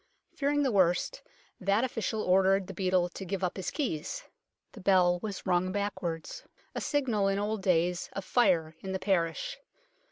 [0.35, 1.21] Fearing the worst,
[1.59, 4.23] that official ordered the beadle to give up his keys.
[4.71, 6.43] The bell was rung backwards,
[6.73, 9.59] a signal in old days of fire in the parish.